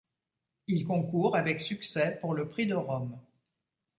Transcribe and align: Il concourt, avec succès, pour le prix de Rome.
Il 0.65 0.83
concourt, 0.83 1.35
avec 1.35 1.61
succès, 1.61 2.17
pour 2.21 2.33
le 2.33 2.47
prix 2.49 2.65
de 2.65 2.73
Rome. 2.73 3.15